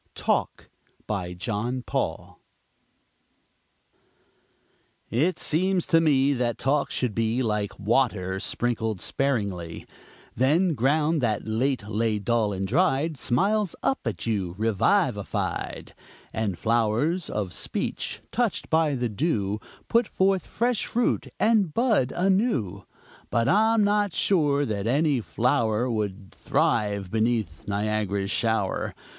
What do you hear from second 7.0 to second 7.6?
be,